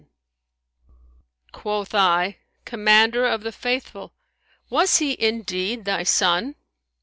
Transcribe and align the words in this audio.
[FN#167] 0.01 1.51
Quoth 1.61 1.93
I, 1.93 2.27
O 2.39 2.45
Commander 2.65 3.27
of 3.27 3.43
the 3.43 3.51
Faithful, 3.51 4.15
was 4.67 4.97
he 4.97 5.15
indeed 5.19 5.85
thy 5.85 6.01
son?' 6.01 6.55